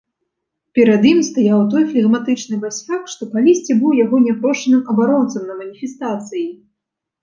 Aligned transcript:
Перад 0.79 1.01
ім 1.09 1.19
стаяў 1.27 1.61
той 1.73 1.83
флегматычны 1.91 2.55
басяк, 2.65 3.03
што 3.15 3.31
калісьці 3.37 3.79
быў 3.85 3.91
яго 4.03 4.17
няпрошаным 4.27 4.85
абаронцам 4.93 5.41
на 5.55 5.65
маніфестацыі. 5.65 6.47